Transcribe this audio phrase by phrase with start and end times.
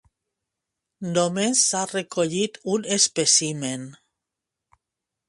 [1.17, 3.85] Només s'ha recollit un espècimen.